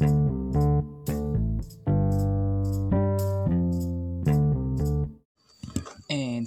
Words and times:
And 0.00 0.08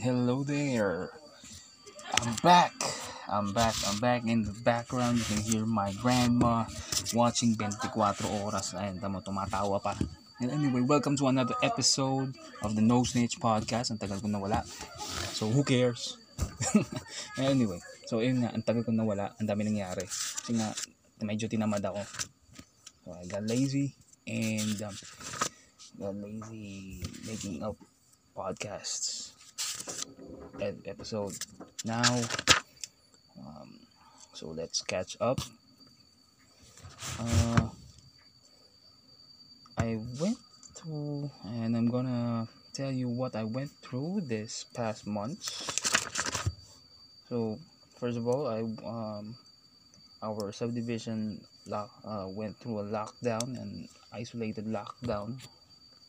hello 0.01 0.41
there. 0.41 1.13
I'm 2.17 2.33
back. 2.41 2.73
I'm 3.29 3.53
back. 3.53 3.75
I'm 3.85 3.99
back 4.01 4.25
in 4.25 4.41
the 4.41 4.57
background. 4.65 5.19
You 5.19 5.25
can 5.29 5.37
hear 5.45 5.65
my 5.69 5.93
grandma 6.01 6.65
watching 7.13 7.53
24 7.53 7.93
oras. 8.41 8.73
Ayun, 8.73 8.97
tamo, 8.97 9.21
tumatawa 9.21 9.77
pa. 9.77 10.01
And 10.41 10.49
anyway, 10.49 10.81
welcome 10.81 11.13
to 11.21 11.29
another 11.29 11.53
episode 11.61 12.33
of 12.65 12.73
the 12.73 12.81
No 12.81 13.05
Snitch 13.05 13.37
Podcast. 13.37 13.93
Ang 13.93 14.01
tagal 14.01 14.17
ko 14.17 14.33
nawala. 14.33 14.65
So, 15.37 15.53
who 15.53 15.61
cares? 15.61 16.17
anyway, 17.37 17.77
so 18.09 18.17
yun 18.17 18.41
nga, 18.41 18.49
ang 18.49 18.65
tagal 18.65 18.81
ko 18.81 18.89
nawala. 18.89 19.37
Ang 19.37 19.45
dami 19.45 19.61
nangyari. 19.61 20.09
Kasi 20.09 20.57
nga, 20.57 20.73
medyo 21.21 21.45
tinamad 21.45 21.85
ako. 21.85 22.01
I 23.11 23.25
got 23.25 23.43
lazy. 23.43 23.95
And, 24.27 24.81
um, 24.81 24.97
got 25.99 26.15
lazy 26.15 27.03
making 27.25 27.63
up 27.63 27.75
podcasts 28.35 29.33
episode 30.85 31.33
now. 31.85 32.21
Um, 33.39 33.79
so 34.33 34.49
let's 34.49 34.81
catch 34.81 35.17
up. 35.19 35.39
Uh, 37.19 37.69
I 39.77 39.99
went 40.19 40.37
through, 40.75 41.29
and 41.45 41.75
I'm 41.75 41.89
gonna 41.89 42.47
tell 42.73 42.91
you 42.91 43.09
what 43.09 43.35
I 43.35 43.43
went 43.43 43.71
through 43.81 44.21
this 44.25 44.65
past 44.73 45.05
month. 45.05 45.43
So 47.29 47.59
first 47.99 48.17
of 48.17 48.27
all, 48.27 48.47
I 48.47 48.61
um, 48.85 49.35
our 50.23 50.55
subdivision 50.55 51.43
lock, 51.67 51.91
uh, 52.07 52.25
went 52.31 52.55
through 52.57 52.79
a 52.79 52.87
lockdown 52.87 53.59
and 53.59 53.91
isolated 54.15 54.63
lockdown, 54.65 55.35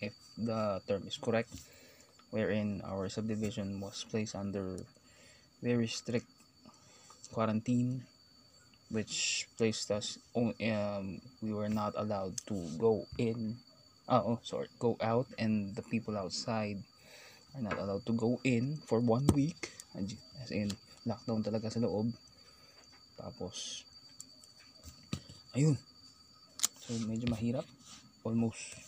if 0.01 0.15
the 0.39 0.81
term 0.87 1.03
is 1.07 1.19
correct 1.19 1.51
wherein 2.31 2.83
our 2.87 3.09
subdivision 3.09 3.79
was 3.79 4.07
placed 4.11 4.35
under 4.35 4.79
very 5.63 5.87
strict 5.87 6.27
quarantine 7.31 8.03
which 8.91 9.47
placed 9.57 9.91
us 9.91 10.19
on 10.35 10.55
um 10.71 11.19
we 11.43 11.55
were 11.55 11.71
not 11.71 11.95
allowed 11.97 12.35
to 12.47 12.55
go 12.79 13.07
in 13.19 13.57
oh, 14.09 14.35
oh 14.35 14.39
sorry 14.43 14.67
go 14.79 14.97
out 15.01 15.27
and 15.39 15.75
the 15.75 15.83
people 15.83 16.19
outside 16.19 16.79
are 17.55 17.63
not 17.63 17.79
allowed 17.79 18.05
to 18.05 18.13
go 18.13 18.39
in 18.43 18.79
for 18.87 18.99
one 18.99 19.27
week 19.35 19.71
as 19.95 20.51
in 20.51 20.71
lockdown 21.07 21.45
talaga 21.45 21.71
sa 21.71 21.79
loob. 21.79 22.11
Tapos 23.15 23.87
ayun. 25.55 25.79
So 26.85 26.95
medyo 27.09 27.31
mahirap. 27.31 27.67
Almost 28.27 28.79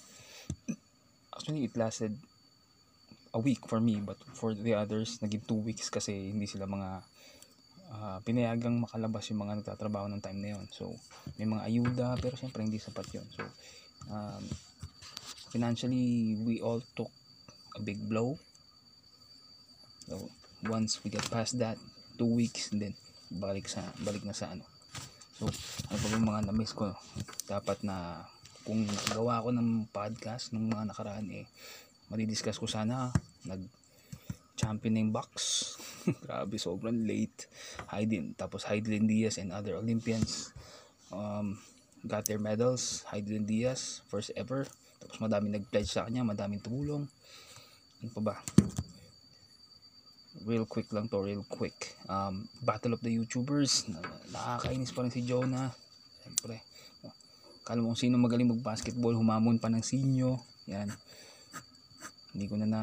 actually 1.32 1.64
it 1.64 1.74
lasted 1.76 2.12
a 3.36 3.40
week 3.40 3.60
for 3.68 3.80
me 3.80 4.00
but 4.00 4.16
for 4.32 4.56
the 4.56 4.72
others 4.72 5.20
naging 5.20 5.44
2 5.44 5.68
weeks 5.68 5.92
kasi 5.92 6.32
hindi 6.32 6.48
sila 6.48 6.64
mga 6.64 6.90
uh, 7.92 8.18
pinayagang 8.24 8.80
makalabas 8.80 9.28
yung 9.28 9.44
mga 9.44 9.60
nagtatrabaho 9.60 10.08
ng 10.08 10.24
time 10.24 10.40
na 10.40 10.56
yon 10.56 10.64
so 10.72 10.96
may 11.36 11.44
mga 11.44 11.62
ayuda 11.68 12.08
pero 12.16 12.32
syempre 12.40 12.64
hindi 12.64 12.80
sapat 12.80 13.04
yon 13.12 13.28
so 13.28 13.44
um, 14.08 14.40
financially 15.52 16.36
we 16.44 16.60
all 16.60 16.80
took 16.96 17.12
a 17.76 17.80
big 17.80 17.96
blow. 18.08 18.38
So 20.08 20.28
once 20.68 21.02
we 21.04 21.10
get 21.10 21.24
past 21.30 21.58
that 21.60 21.76
2 22.18 22.24
weeks 22.24 22.72
and 22.72 22.80
then 22.80 22.94
balik 23.28 23.68
sa 23.68 23.82
balik 24.06 24.22
na 24.22 24.32
sa 24.32 24.52
ano 24.54 24.75
so 25.36 25.44
ano 25.92 25.96
pa 26.00 26.08
mga 26.16 26.44
na-miss 26.48 26.72
ko? 26.72 26.96
Dapat 27.44 27.84
na 27.84 28.24
kung 28.64 28.88
gawa 29.12 29.44
ko 29.44 29.52
ng 29.52 29.92
podcast 29.92 30.56
nung 30.56 30.72
mga 30.72 30.88
nakaraan 30.90 31.28
eh 31.30 31.46
madidiscuss 32.08 32.58
ko 32.58 32.64
sana 32.64 33.10
nag 33.44 33.62
champion 34.56 34.96
yung 34.96 35.12
box. 35.12 35.30
Grabe 36.24 36.56
sobrang 36.56 37.04
late. 37.04 37.44
Haydin 37.92 38.32
tapos 38.32 38.64
Haydin 38.64 39.04
Diaz 39.04 39.36
and 39.36 39.52
other 39.52 39.76
Olympians. 39.76 40.56
Um, 41.12 41.60
got 42.08 42.24
their 42.24 42.40
medals. 42.40 43.04
Haydin 43.12 43.44
Diaz 43.44 44.00
first 44.08 44.32
ever. 44.32 44.64
Tapos 45.04 45.20
madami 45.20 45.52
nag-pledge 45.52 45.92
sa 45.92 46.08
kanya 46.08 46.24
madaming 46.24 46.64
tumulong. 46.64 47.04
Ano 48.00 48.10
pa 48.16 48.20
ba 48.24 48.36
real 50.44 50.68
quick 50.68 50.92
lang 50.92 51.08
to 51.08 51.22
real 51.24 51.46
quick. 51.48 51.96
Um, 52.10 52.50
battle 52.60 52.92
of 52.92 53.00
the 53.00 53.12
youtubers. 53.14 53.88
Nakakainis 54.34 54.92
pa 54.92 55.06
rin 55.06 55.14
si 55.14 55.24
Jonah. 55.24 55.72
Siyempre. 56.20 56.60
Kala 57.66 57.82
mo 57.82 57.94
kung 57.94 57.98
sino 57.98 58.20
magaling 58.20 58.46
mag 58.46 58.62
basketball 58.62 59.16
humamon 59.16 59.58
pa 59.58 59.72
ng 59.72 59.82
sinyo 59.82 60.38
yan. 60.70 60.90
Hindi 62.34 62.46
ko 62.46 62.54
na 62.58 62.66
na 62.68 62.82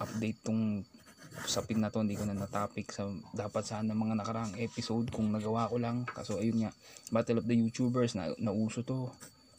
update 0.00 0.44
tong 0.44 0.84
usapin 1.44 1.80
na 1.80 1.88
to. 1.88 2.04
Hindi 2.04 2.18
ko 2.18 2.28
na 2.28 2.36
na 2.36 2.50
topic 2.50 2.92
sa 2.92 3.08
dapat 3.32 3.64
sana 3.64 3.96
mga 3.96 4.20
nakaraang 4.20 4.60
episode 4.60 5.08
kung 5.08 5.32
nagawa 5.32 5.72
ko 5.72 5.80
lang. 5.80 6.04
Kaso 6.04 6.40
ayun 6.40 6.66
nga 6.66 6.72
battle 7.08 7.40
of 7.40 7.48
the 7.48 7.56
youtubers 7.56 8.12
na 8.12 8.32
nauso 8.36 8.84
to. 8.84 9.08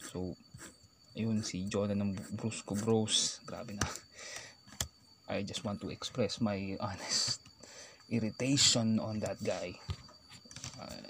So 0.02 0.38
ayun 1.18 1.42
si 1.42 1.66
Jonah 1.66 1.98
ng 1.98 2.38
Brusco 2.38 2.78
Bros 2.78 3.42
grabe 3.42 3.74
na 3.74 3.82
I 5.28 5.42
just 5.42 5.64
want 5.64 5.80
to 5.82 5.90
express 5.90 6.40
my 6.40 6.76
honest 6.80 7.40
irritation 8.10 9.00
on 9.00 9.20
that 9.20 9.42
guy 9.42 9.74
uh, 10.80 11.02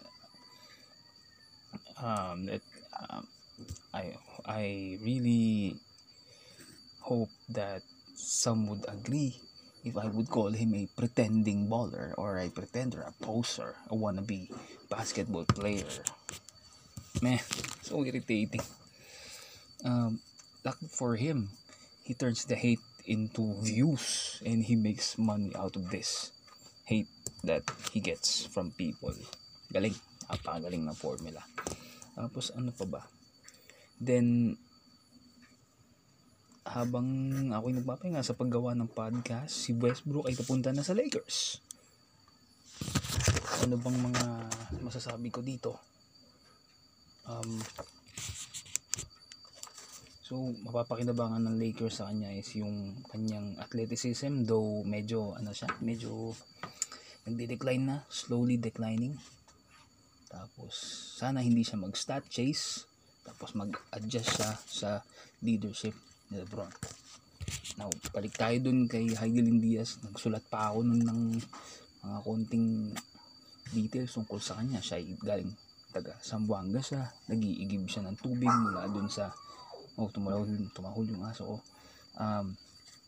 um, 2.00 2.48
it, 2.48 2.62
um 3.08 3.26
I 3.94 4.12
I 4.44 4.98
really 5.00 5.76
hope 7.00 7.32
that 7.48 7.82
some 8.14 8.68
would 8.68 8.84
agree 8.88 9.40
if 9.84 9.96
I 9.96 10.06
would 10.10 10.28
call 10.28 10.50
him 10.50 10.74
a 10.74 10.84
pretending 10.92 11.68
baller 11.68 12.12
or 12.18 12.38
a 12.38 12.50
pretender, 12.50 13.00
a 13.06 13.12
poser, 13.22 13.76
a 13.88 13.94
wannabe 13.94 14.50
basketball 14.90 15.46
player. 15.46 15.86
Man, 17.22 17.40
so 17.80 18.04
irritating. 18.04 18.60
Um, 19.84 20.20
lucky 20.64 20.88
for 20.90 21.16
him, 21.16 21.48
he 22.04 22.12
turns 22.14 22.44
the 22.44 22.56
hate 22.56 22.82
into 23.06 23.54
views 23.62 24.38
and 24.42 24.66
he 24.66 24.74
makes 24.74 25.16
money 25.16 25.54
out 25.54 25.78
of 25.78 25.88
this 25.90 26.34
hate 26.86 27.10
that 27.42 27.62
he 27.90 28.02
gets 28.02 28.46
from 28.46 28.74
people. 28.74 29.14
Galing. 29.70 29.94
Napakagaling 30.26 30.82
na 30.82 30.94
formula. 30.94 31.42
Tapos 32.18 32.50
ano 32.54 32.74
pa 32.74 32.86
ba? 32.86 33.02
Then, 33.96 34.58
habang 36.66 37.06
ako'y 37.54 37.78
nagpapahinga 37.78 38.26
sa 38.26 38.34
paggawa 38.34 38.74
ng 38.74 38.90
podcast, 38.90 39.54
si 39.54 39.70
Westbrook 39.72 40.26
ay 40.26 40.34
papunta 40.34 40.74
na 40.74 40.82
sa 40.82 40.98
Lakers. 40.98 41.62
Ano 43.64 43.78
bang 43.78 43.98
mga 43.98 44.24
masasabi 44.82 45.30
ko 45.30 45.40
dito? 45.40 45.78
Um, 47.26 47.62
so, 50.26 50.34
mapapakinabangan 50.66 51.46
ng 51.46 51.56
Lakers 51.62 52.02
sa 52.02 52.10
kanya 52.10 52.34
is 52.34 52.50
yung 52.58 52.98
kanyang 53.06 53.54
athleticism, 53.62 54.42
though 54.42 54.82
medyo, 54.82 55.38
ano 55.38 55.54
siya, 55.54 55.70
medyo 55.78 56.34
nagde-decline 57.30 57.84
na, 57.86 57.96
slowly 58.10 58.58
declining. 58.58 59.14
Tapos, 60.26 60.74
sana 61.22 61.46
hindi 61.46 61.62
siya 61.62 61.78
mag-stat 61.78 62.26
chase, 62.26 62.90
tapos 63.22 63.54
mag-adjust 63.54 64.34
siya 64.34 64.50
sa 64.66 64.90
leadership 65.46 65.94
ni 66.34 66.42
Lebron. 66.42 66.74
Now, 67.78 67.94
balik 68.10 68.34
tayo 68.34 68.58
dun 68.58 68.90
kay 68.90 69.06
Heidelin 69.14 69.62
Diaz. 69.62 70.02
Nagsulat 70.02 70.42
pa 70.50 70.74
ako 70.74 70.90
nun 70.90 71.06
ng 71.06 71.20
mga 72.02 72.18
konting 72.26 72.90
details 73.70 74.18
tungkol 74.18 74.42
sa 74.42 74.58
kanya. 74.58 74.82
Siya 74.82 74.98
ay 74.98 75.14
galing 75.22 75.52
taga 75.94 76.18
Sambuanga 76.18 76.82
siya. 76.82 77.06
Nagiigib 77.30 77.86
siya 77.86 78.02
ng 78.10 78.16
tubig 78.18 78.50
mula 78.50 78.90
dun 78.90 79.06
sa 79.06 79.30
oh, 79.96 80.08
tumahol, 80.12 80.48
tumahol 80.76 81.06
yung 81.08 81.24
aso 81.24 81.42
ko. 81.44 81.56
Um, 82.16 82.56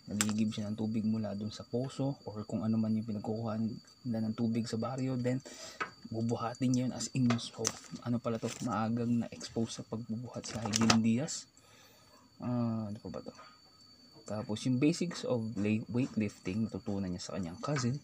nagiigib 0.09 0.57
siya 0.57 0.73
ng 0.73 0.77
tubig 0.77 1.05
mula 1.05 1.37
dun 1.37 1.53
sa 1.53 1.69
poso 1.69 2.17
or 2.25 2.41
kung 2.49 2.65
ano 2.65 2.81
man 2.81 2.97
yung 2.97 3.05
pinagkukuha 3.05 3.61
nila 4.09 4.19
ng 4.25 4.35
tubig 4.37 4.65
sa 4.65 4.81
baryo. 4.81 5.21
Then 5.21 5.45
bubuhatin 6.09 6.73
niya 6.73 6.83
yun 6.89 6.95
as 6.97 7.13
in 7.13 7.29
so 7.37 7.61
ano 8.01 8.17
pala 8.17 8.41
to 8.41 8.49
maagang 8.65 9.21
na-expose 9.21 9.81
sa 9.81 9.83
pagbubuhat 9.85 10.49
sa 10.49 10.65
Heidelin 10.65 11.05
Diaz 11.05 11.45
uh, 12.43 12.89
ano 12.91 12.99
pa 12.99 13.09
ba 13.11 13.21
to? 13.23 13.35
Tapos 14.29 14.65
yung 14.69 14.77
basics 14.77 15.25
of 15.25 15.41
weightlifting 15.89 16.69
natutunan 16.69 17.09
niya 17.09 17.23
sa 17.25 17.35
kanyang 17.41 17.59
cousin. 17.65 17.97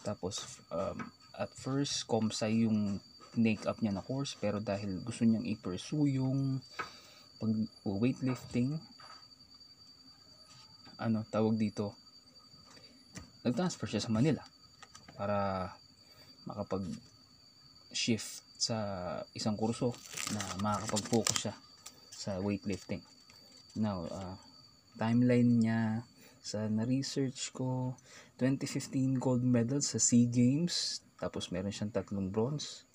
Tapos 0.00 0.60
um, 0.72 0.96
at 1.36 1.52
first 1.52 2.08
komsay 2.08 2.64
yung 2.64 2.98
make 3.36 3.64
up 3.64 3.80
niya 3.80 3.96
na 3.96 4.04
course 4.04 4.36
pero 4.36 4.60
dahil 4.60 5.00
gusto 5.00 5.24
niyang 5.24 5.48
i-pursue 5.48 6.20
yung 6.20 6.60
pag 7.42 7.50
weightlifting 7.82 8.78
ano 11.02 11.26
tawag 11.26 11.58
dito 11.58 11.98
nag-transfer 13.42 13.90
siya 13.90 14.06
sa 14.06 14.14
Manila 14.14 14.46
para 15.18 15.66
makapag 16.46 16.86
shift 17.90 18.46
sa 18.54 18.78
isang 19.34 19.58
kurso 19.58 19.90
na 20.30 20.42
makakapag-focus 20.62 21.38
siya 21.42 21.54
sa 22.14 22.38
weightlifting. 22.38 23.02
Now, 23.74 24.06
uh, 24.06 24.38
timeline 24.94 25.58
niya 25.58 26.06
sa 26.38 26.70
na-research 26.70 27.50
ko 27.50 27.98
2015 28.38 29.18
gold 29.18 29.42
medal 29.42 29.82
sa 29.82 29.98
SEA 29.98 30.30
Games 30.30 31.02
tapos 31.18 31.50
meron 31.50 31.74
siyang 31.74 31.94
tatlong 31.94 32.30
bronze 32.30 32.86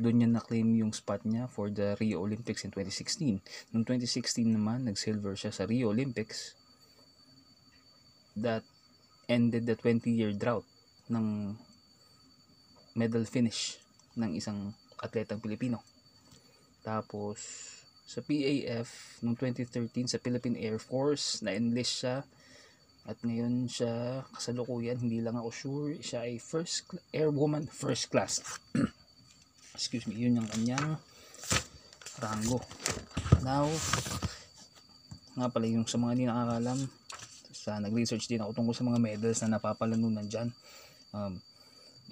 doon 0.00 0.24
niya 0.24 0.28
na-claim 0.32 0.66
yung 0.80 0.96
spot 0.96 1.22
niya 1.28 1.44
for 1.46 1.68
the 1.68 1.92
Rio 2.00 2.24
Olympics 2.24 2.64
in 2.64 2.72
2016 2.72 3.76
noong 3.76 3.84
2016 3.84 4.48
naman 4.48 4.88
nag-silver 4.88 5.36
siya 5.36 5.52
sa 5.52 5.68
Rio 5.68 5.92
Olympics 5.92 6.56
that 8.40 8.64
ended 9.28 9.68
the 9.68 9.76
20 9.76 10.08
year 10.08 10.32
drought 10.32 10.64
ng 11.12 11.54
medal 12.96 13.22
finish 13.28 13.78
ng 14.18 14.34
isang 14.34 14.74
atletang 14.98 15.38
Pilipino. 15.38 15.84
Tapos 16.82 17.38
sa 18.10 18.18
PAF 18.24 19.22
noong 19.22 19.38
2013 19.38 20.10
sa 20.10 20.18
Philippine 20.18 20.58
Air 20.58 20.82
Force 20.82 21.46
na-enlist 21.46 22.02
siya 22.02 22.16
at 23.06 23.16
ngayon 23.22 23.70
siya 23.70 24.24
kasalukuyan. 24.34 24.98
Hindi 24.98 25.22
lang 25.22 25.38
ako 25.38 25.50
sure 25.54 25.92
siya 26.02 26.26
ay 26.26 26.42
first 26.42 26.90
airwoman 27.14 27.70
first 27.70 28.10
class 28.10 28.42
excuse 29.80 30.04
me 30.04 30.20
yun 30.20 30.36
yung 30.36 30.48
kanyang 30.52 31.00
rango. 32.20 32.60
Now 33.40 33.64
nga 35.40 35.48
pala 35.48 35.64
yung 35.64 35.88
sa 35.88 35.96
mga 35.96 36.12
hindi 36.12 36.28
nakakalam 36.28 36.84
sa 37.56 37.80
nag-research 37.80 38.28
din 38.28 38.44
ako 38.44 38.52
tungkol 38.60 38.76
sa 38.76 38.84
mga 38.84 39.00
medals 39.00 39.40
na 39.40 39.56
napapalanunan 39.56 40.28
dyan. 40.28 40.52
Um, 41.16 41.40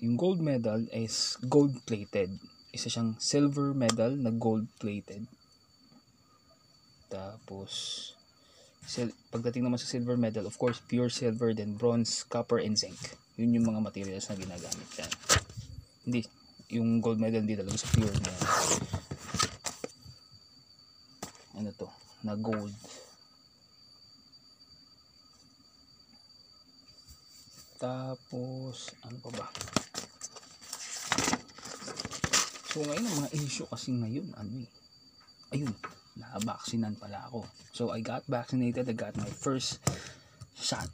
yung 0.01 0.17
gold 0.17 0.41
medal 0.41 0.81
is 0.97 1.37
gold 1.45 1.77
plated 1.85 2.33
isa 2.73 2.93
siyang 2.93 3.17
silver 3.17 3.73
medal 3.73 4.13
na 4.13 4.31
gold 4.31 4.69
plated 4.77 5.25
tapos 7.09 7.73
sil- 8.85 9.17
pagdating 9.33 9.65
naman 9.65 9.81
sa 9.81 9.89
silver 9.89 10.21
medal 10.21 10.45
of 10.45 10.57
course 10.61 10.81
pure 10.85 11.09
silver 11.09 11.57
then 11.57 11.77
bronze 11.77 12.25
copper 12.29 12.61
and 12.61 12.77
zinc. 12.77 12.97
Yun 13.41 13.57
yung 13.57 13.69
mga 13.73 13.81
materials 13.81 14.29
na 14.29 14.37
ginagamit 14.37 14.89
dyan. 14.93 15.13
Hindi 16.05 16.21
yung 16.69 17.01
gold 17.01 17.17
medal 17.17 17.41
hindi 17.41 17.57
talaga 17.57 17.81
sa 17.81 17.89
pure 17.97 18.13
na 18.13 18.33
ano 21.59 21.71
to? 21.75 21.89
Na 22.23 22.37
gold. 22.39 22.77
Tapos 27.81 28.93
ano 29.01 29.17
pa 29.25 29.31
ba? 29.33 29.47
So 32.69 32.85
ngayon 32.85 33.05
ang 33.09 33.17
mga 33.25 33.33
issue 33.33 33.67
kasi 33.67 33.97
ngayon 33.97 34.29
ano 34.37 34.53
eh. 34.61 34.69
Ayun 35.57 35.73
na-vaccinahan 36.21 37.01
pala 37.01 37.33
ako. 37.33 37.49
So 37.73 37.97
I 37.97 38.05
got 38.05 38.29
vaccinated. 38.29 38.91
I 38.91 38.95
got 38.95 39.17
my 39.17 39.31
first 39.31 39.81
shot. 40.53 40.93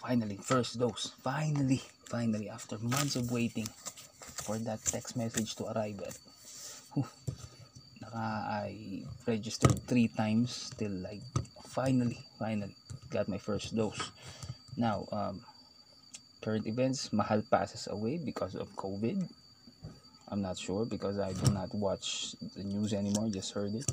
Finally 0.00 0.40
first 0.40 0.80
dose. 0.80 1.12
Finally 1.20 1.84
finally 2.08 2.48
after 2.48 2.80
months 2.80 3.14
of 3.14 3.28
waiting 3.28 3.68
for 4.42 4.58
that 4.58 4.82
text 4.84 5.16
message 5.16 5.54
to 5.56 5.70
arrive 5.70 6.00
at. 6.02 6.18
I 8.14 9.02
registered 9.26 9.80
three 9.86 10.08
times 10.08 10.70
till 10.76 10.90
like 10.90 11.22
finally 11.64 12.18
finally 12.38 12.76
got 13.10 13.28
my 13.28 13.38
first 13.38 13.74
dose. 13.74 14.10
Now 14.76 15.06
um 15.12 15.40
current 16.42 16.66
events 16.66 17.12
mahal 17.12 17.40
passes 17.50 17.88
away 17.88 18.18
because 18.18 18.54
of 18.54 18.68
COVID. 18.76 19.24
I'm 20.28 20.42
not 20.42 20.58
sure 20.58 20.84
because 20.84 21.18
I 21.18 21.32
do 21.32 21.52
not 21.52 21.72
watch 21.74 22.34
the 22.56 22.64
news 22.64 22.92
anymore. 22.92 23.28
Just 23.30 23.52
heard 23.52 23.74
it. 23.74 23.88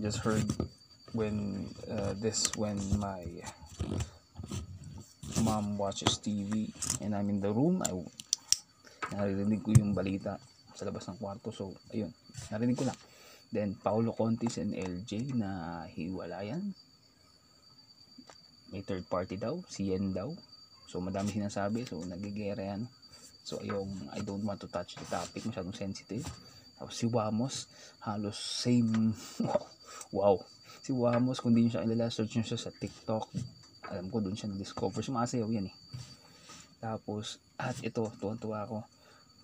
Just 0.00 0.18
heard 0.18 0.44
when 1.12 1.72
uh, 1.88 2.14
this 2.18 2.50
when 2.56 2.76
my 2.98 3.24
mom 5.42 5.78
watches 5.78 6.18
TV 6.18 6.72
and 7.00 7.14
I'm 7.14 7.28
in 7.30 7.40
the 7.40 7.52
room 7.52 7.82
I 7.86 7.92
naririnig 9.14 9.62
ko 9.62 9.70
yung 9.74 9.94
balita 9.94 10.36
sa 10.74 10.82
labas 10.84 11.06
ng 11.06 11.18
kwarto. 11.22 11.54
So 11.54 11.70
ayun. 11.94 12.10
Narinig 12.50 12.76
ko 12.76 12.84
lang. 12.84 12.98
Then 13.54 13.78
Paulo 13.78 14.10
Contis 14.10 14.58
and 14.58 14.74
LJ 14.74 15.38
na 15.38 15.82
hiwalayan. 15.86 16.74
May 18.74 18.82
third 18.82 19.06
party 19.06 19.38
daw. 19.38 19.62
Si 19.70 19.94
Yen 19.94 20.10
daw. 20.10 20.34
So 20.90 20.98
madami 20.98 21.30
sinasabi. 21.30 21.86
So 21.86 22.02
nagigera 22.02 22.74
yan. 22.74 22.90
So 23.46 23.62
ayong 23.62 24.10
I 24.10 24.20
don't 24.26 24.42
want 24.42 24.58
to 24.66 24.68
touch 24.68 24.98
the 24.98 25.06
topic. 25.06 25.46
Masyadong 25.46 25.78
sensitive. 25.78 26.26
Tapos 26.74 26.98
si 26.98 27.06
Wamos 27.06 27.70
halos 28.02 28.36
same. 28.36 29.14
Wow, 30.10 30.36
wow. 30.36 30.36
si 30.82 30.90
Wamos 30.90 31.38
kung 31.38 31.54
di 31.54 31.62
nyo 31.62 31.70
siya 31.70 31.86
ilala 31.86 32.10
search 32.10 32.34
nyo 32.34 32.42
siya 32.42 32.58
sa 32.58 32.74
TikTok. 32.74 33.30
Alam 33.94 34.10
ko 34.10 34.18
doon 34.18 34.34
siya 34.34 34.50
na-discover. 34.50 35.06
Sumasayaw 35.06 35.46
yan 35.54 35.70
eh. 35.70 35.76
Tapos 36.82 37.38
at 37.54 37.78
ito 37.86 38.10
tuwan-tuwa 38.18 38.66
ako 38.66 38.82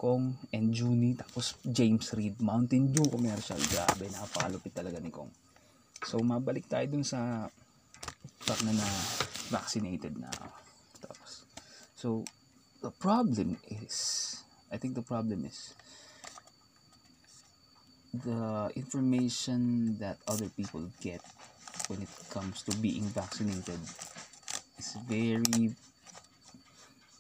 Kong 0.01 0.33
and 0.57 0.73
Junie 0.73 1.13
tapos 1.13 1.61
James 1.69 2.17
Reed 2.17 2.41
Mountain 2.41 2.89
Dew 2.89 3.05
commercial. 3.13 3.61
Grabe 3.69 4.09
napakalupit 4.09 4.73
talaga 4.73 4.97
ni 4.97 5.13
Kong. 5.13 5.29
So 6.01 6.25
mabalik 6.25 6.65
tayo 6.65 6.89
dun 6.89 7.05
sa 7.05 7.45
fact 8.41 8.65
na 8.65 8.73
na 8.73 8.89
vaccinated 9.53 10.17
na 10.17 10.33
tapos 10.99 11.45
so 11.95 12.25
the 12.81 12.91
problem 12.91 13.61
is 13.69 13.95
I 14.73 14.81
think 14.81 14.97
the 14.97 15.05
problem 15.05 15.45
is 15.45 15.77
the 18.11 18.73
information 18.75 19.95
that 20.01 20.19
other 20.27 20.49
people 20.57 20.89
get 21.05 21.21
when 21.87 22.03
it 22.03 22.11
comes 22.33 22.63
to 22.67 22.73
being 22.81 23.05
vaccinated 23.13 23.79
is 24.81 24.97
very 25.07 25.77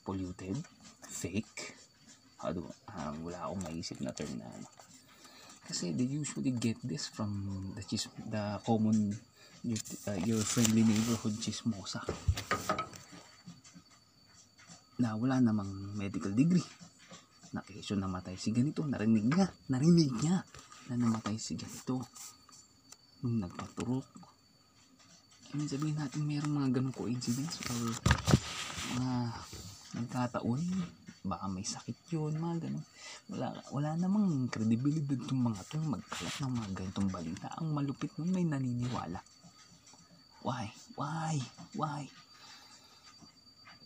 polluted 0.02 0.56
fake 1.06 1.69
ano, 2.40 2.64
uh, 2.88 3.12
wala 3.20 3.38
akong 3.44 3.62
maisip 3.68 3.98
na 4.00 4.12
term 4.12 4.32
na 4.40 4.48
ano. 4.48 4.68
Kasi 5.70 5.94
they 5.94 6.08
usually 6.08 6.50
get 6.56 6.80
this 6.82 7.06
from 7.06 7.30
the 7.78 7.82
chis 7.86 8.10
the 8.26 8.58
common 8.66 9.14
your, 9.62 9.78
uh, 10.08 10.18
your 10.24 10.42
friendly 10.42 10.82
neighborhood 10.82 11.36
chismosa. 11.38 12.02
Na 14.98 15.14
wala 15.14 15.38
namang 15.38 15.94
medical 15.94 16.32
degree. 16.32 16.64
Na 17.54 17.62
kesyo 17.62 17.94
namatay 17.94 18.34
si 18.34 18.50
ganito 18.50 18.82
narinig 18.82 19.26
niya 19.26 19.46
narinig 19.70 20.10
niya 20.18 20.42
na 20.90 20.94
namatay 20.96 21.38
si 21.38 21.54
ganito. 21.54 22.02
Nung 23.22 23.44
nagpaturok. 23.44 24.06
I 25.50 25.66
sabihin 25.66 25.98
natin 25.98 26.30
mayroong 26.30 26.54
mga 26.62 26.78
ganong 26.78 26.94
coincidence 26.94 27.58
or 27.66 27.90
mga 28.94 29.16
nagkataon 29.98 30.62
baka 31.20 31.52
may 31.52 31.64
sakit 31.64 31.96
yun, 32.08 32.40
mga 32.40 32.64
ganun. 32.64 32.84
Wala, 33.28 33.52
wala 33.68 33.90
namang 34.00 34.48
credibility 34.48 35.20
itong 35.20 35.52
mga 35.52 35.60
itong 35.68 35.86
magkalat 35.92 36.36
ng 36.40 36.52
mga 36.56 36.70
ganitong 36.80 37.10
balita. 37.12 37.46
Ang 37.60 37.76
malupit 37.76 38.12
nun 38.16 38.32
may 38.32 38.44
naniniwala. 38.48 39.20
Why? 40.40 40.72
Why? 40.96 41.36
Why? 41.76 42.08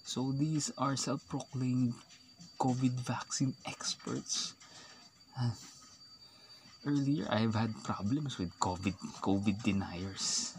So 0.06 0.30
these 0.30 0.70
are 0.78 0.94
self-proclaimed 0.94 1.98
COVID 2.62 2.94
vaccine 3.02 3.58
experts. 3.66 4.54
Uh, 5.34 5.58
earlier, 6.86 7.26
I've 7.26 7.58
had 7.58 7.74
problems 7.82 8.38
with 8.38 8.54
COVID 8.62 8.94
COVID 9.26 9.58
deniers. 9.66 10.54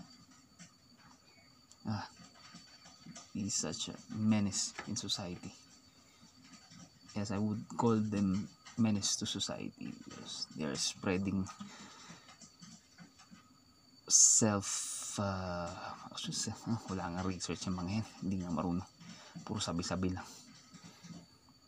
Ah, 1.87 2.11
he's 3.31 3.55
such 3.55 3.87
a 3.87 3.95
menace 4.11 4.75
in 4.89 4.99
society 4.99 5.55
yes 7.15 7.31
I 7.31 7.39
would 7.39 7.63
call 7.79 7.97
them 7.97 8.47
menace 8.77 9.15
to 9.19 9.25
society. 9.25 9.91
Because 10.03 10.47
they 10.55 10.67
are 10.67 10.75
spreading 10.75 11.47
self 14.05 14.67
uh, 15.17 15.71
wala 16.91 17.03
nga 17.15 17.23
research 17.25 17.65
yung 17.67 17.79
mga 17.79 17.91
yan. 17.99 18.07
Hindi 18.23 18.35
nga 18.43 18.51
marunong. 18.51 18.89
Puro 19.43 19.59
sabi-sabi 19.59 20.11
lang. 20.11 20.27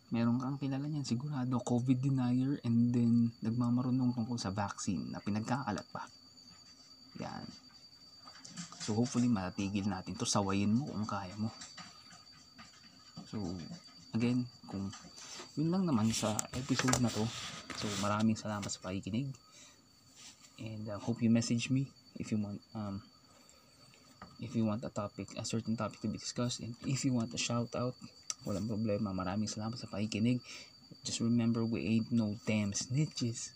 Meron 0.07 0.39
kang 0.39 0.55
kilala 0.55 0.87
niyan 0.87 1.03
sigurado 1.03 1.59
COVID 1.59 1.99
denier 1.99 2.55
and 2.63 2.95
then 2.95 3.27
nagmamarunong 3.43 4.15
tungkol 4.15 4.39
sa 4.39 4.55
vaccine 4.55 5.11
na 5.11 5.19
pinagkakalat 5.19 5.83
pa. 5.91 6.07
Yan. 7.19 7.43
So 8.79 8.95
hopefully 8.95 9.27
matatigil 9.27 9.83
natin 9.83 10.15
to. 10.15 10.23
Sawayin 10.23 10.71
mo 10.71 10.87
kung 10.87 11.03
kaya 11.03 11.35
mo. 11.35 11.51
So 13.27 13.43
again 14.17 14.49
kung 14.65 14.89
yun 15.53 15.69
lang 15.69 15.85
naman 15.85 16.09
sa 16.09 16.33
episode 16.57 16.97
na 16.97 17.13
to. 17.13 17.21
So 17.77 17.85
maraming 18.01 18.37
salamat 18.37 18.67
sa 18.69 18.81
pakikinig. 18.81 19.29
And 20.57 20.89
uh, 20.89 20.97
hope 20.97 21.21
you 21.21 21.29
message 21.29 21.69
me 21.69 21.85
if 22.17 22.33
you 22.33 22.41
want 22.41 22.57
um 22.73 23.05
if 24.41 24.57
you 24.57 24.65
want 24.65 24.81
a 24.81 24.89
topic 24.89 25.29
a 25.37 25.45
certain 25.45 25.77
topic 25.77 26.01
to 26.01 26.09
be 26.09 26.17
discussed. 26.17 26.65
And 26.65 26.73
if 26.89 27.05
you 27.05 27.13
want 27.13 27.33
a 27.33 27.41
shout 27.41 27.77
out 27.77 27.93
walang 28.45 28.65
problema. 28.65 29.13
Maraming 29.13 29.49
salamat 29.49 29.77
sa 29.77 29.89
pakikinig. 29.89 30.41
Just 31.05 31.21
remember 31.21 31.61
we 31.65 31.85
ain't 31.85 32.09
no 32.09 32.37
damn 32.49 32.73
snitches. 32.73 33.53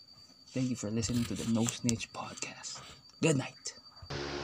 Thank 0.52 0.68
you 0.68 0.76
for 0.76 0.92
listening 0.92 1.24
to 1.32 1.34
the 1.34 1.48
no 1.48 1.64
snitch 1.64 2.12
podcast. 2.12 2.78
Good 3.24 3.40
night. 3.40 4.41